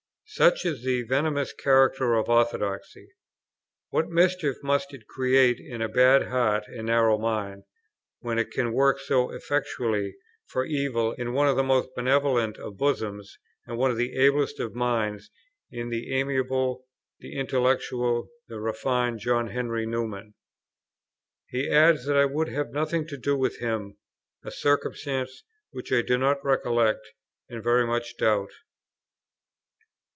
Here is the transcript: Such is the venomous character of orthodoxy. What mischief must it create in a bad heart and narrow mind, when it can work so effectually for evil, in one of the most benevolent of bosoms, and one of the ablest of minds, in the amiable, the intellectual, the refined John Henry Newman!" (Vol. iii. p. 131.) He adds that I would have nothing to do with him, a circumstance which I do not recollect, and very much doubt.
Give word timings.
Such 0.35 0.63
is 0.65 0.85
the 0.85 1.03
venomous 1.03 1.51
character 1.51 2.13
of 2.13 2.29
orthodoxy. 2.29 3.09
What 3.89 4.07
mischief 4.07 4.55
must 4.63 4.93
it 4.93 5.05
create 5.05 5.59
in 5.59 5.81
a 5.81 5.89
bad 5.89 6.27
heart 6.27 6.63
and 6.67 6.87
narrow 6.87 7.17
mind, 7.17 7.65
when 8.21 8.39
it 8.39 8.49
can 8.49 8.71
work 8.71 9.01
so 9.01 9.29
effectually 9.31 10.15
for 10.47 10.63
evil, 10.63 11.11
in 11.11 11.33
one 11.33 11.49
of 11.49 11.57
the 11.57 11.63
most 11.65 11.89
benevolent 11.97 12.57
of 12.59 12.77
bosoms, 12.77 13.37
and 13.67 13.77
one 13.77 13.91
of 13.91 13.97
the 13.97 14.13
ablest 14.17 14.61
of 14.61 14.73
minds, 14.73 15.29
in 15.69 15.89
the 15.89 16.15
amiable, 16.17 16.87
the 17.19 17.35
intellectual, 17.37 18.29
the 18.47 18.61
refined 18.61 19.19
John 19.19 19.47
Henry 19.49 19.85
Newman!" 19.85 20.33
(Vol. 21.51 21.59
iii. 21.59 21.63
p. 21.63 21.69
131.) 21.71 21.89
He 21.89 21.89
adds 21.97 22.05
that 22.05 22.15
I 22.15 22.23
would 22.23 22.47
have 22.47 22.71
nothing 22.71 23.05
to 23.07 23.17
do 23.17 23.35
with 23.35 23.57
him, 23.57 23.97
a 24.45 24.49
circumstance 24.51 25.43
which 25.71 25.91
I 25.91 26.01
do 26.01 26.17
not 26.17 26.41
recollect, 26.41 27.05
and 27.49 27.61
very 27.61 27.85
much 27.85 28.15
doubt. 28.15 28.51